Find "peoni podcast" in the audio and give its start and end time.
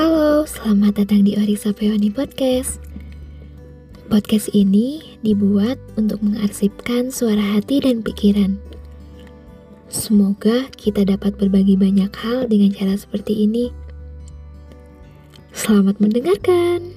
1.76-2.80